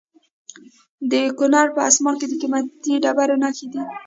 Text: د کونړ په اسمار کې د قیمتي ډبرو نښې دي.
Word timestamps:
د 1.11 1.13
کونړ 1.37 1.67
په 1.75 1.81
اسمار 1.89 2.15
کې 2.19 2.25
د 2.29 2.33
قیمتي 2.41 2.93
ډبرو 3.03 3.35
نښې 3.41 3.67
دي. 3.73 3.81